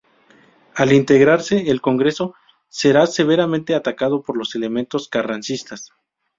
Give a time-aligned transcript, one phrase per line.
[0.73, 2.33] Al integrarse el Congreso,
[2.69, 5.91] será severamente atacado por los elementos carrancistas.